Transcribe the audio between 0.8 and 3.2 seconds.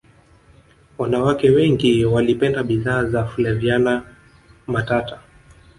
wanawake wengi walipenda bidhaa